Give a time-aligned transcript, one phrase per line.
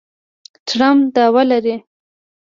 [0.67, 1.75] ټرمپ دعوه لري